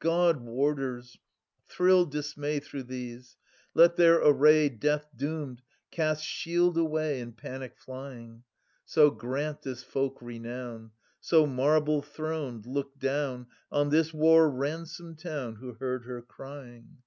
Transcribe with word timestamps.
God 0.00 0.40
warders, 0.40 1.18
thrill 1.68 2.06
dismay 2.06 2.60
Through 2.60 2.84
these: 2.84 3.36
let 3.74 3.96
their 3.96 4.22
array 4.22 4.70
Death 4.70 5.06
doomed 5.14 5.60
cast 5.90 6.24
shield 6.24 6.78
away 6.78 7.20
In 7.20 7.32
panic 7.34 7.76
flying. 7.76 8.42
So 8.86 9.10
grant 9.10 9.60
this 9.60 9.82
folk 9.82 10.22
renown; 10.22 10.92
So, 11.20 11.44
marble 11.46 12.00
throned, 12.00 12.64
look 12.64 12.98
down 12.98 13.48
On 13.70 13.90
this 13.90 14.14
war 14.14 14.50
ransomed 14.50 15.18
town, 15.18 15.56
Who 15.56 15.74
herfrd 15.74 16.04
her 16.06 16.22
crying. 16.22 17.02